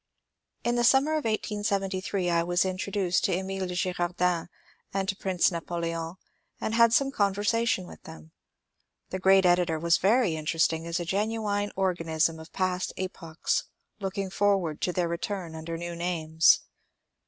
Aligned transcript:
In 0.63 0.77
the 0.77 0.83
summer 0.83 1.11
of 1.11 1.25
1878 1.25 2.27
I 2.27 2.41
was 2.41 2.65
introduced 2.65 3.23
to 3.25 3.37
Emile 3.37 3.67
de 3.67 3.75
Gi 3.75 3.93
rardin 3.93 4.47
and 4.91 5.07
to 5.07 5.15
Prince 5.15 5.51
Napoleon, 5.51 6.15
and 6.59 6.73
had 6.73 6.91
some 6.91 7.11
conversation 7.11 7.85
with 7.85 8.01
them. 8.01 8.31
The 9.11 9.19
great 9.19 9.45
editor 9.45 9.77
was 9.77 9.99
very 9.99 10.35
interesting 10.35 10.87
as 10.87 10.99
a 10.99 11.05
genuine 11.05 11.71
organism 11.75 12.39
of 12.39 12.51
past 12.51 12.93
epochs 12.97 13.65
looking 13.99 14.31
forward 14.31 14.81
to 14.81 14.91
their 14.91 15.07
return 15.07 15.53
under 15.53 15.77
new 15.77 15.95
names. 15.95 16.61